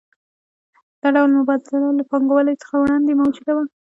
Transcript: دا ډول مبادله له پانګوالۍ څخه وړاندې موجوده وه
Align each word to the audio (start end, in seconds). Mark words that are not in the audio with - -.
دا 1.01 1.07
ډول 1.15 1.29
مبادله 1.39 1.89
له 1.97 2.03
پانګوالۍ 2.11 2.55
څخه 2.63 2.75
وړاندې 2.79 3.11
موجوده 3.19 3.51
وه 3.55 3.63